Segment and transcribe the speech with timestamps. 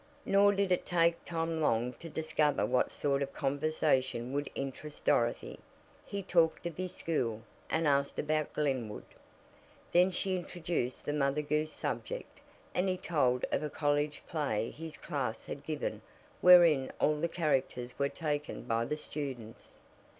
[0.25, 5.59] Nor did it take Tom long to discover what sort of conversation would interest Dorothy.
[6.07, 9.05] He talked of his school, and asked about Glenwood.
[9.91, 12.39] Then she introduced the Mother Goose subject,
[12.73, 16.01] and he told of a college play his class had given
[16.41, 19.81] wherein all the characters were taken by the students.